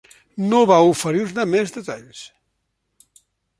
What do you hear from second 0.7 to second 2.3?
va oferir-ne més detalls.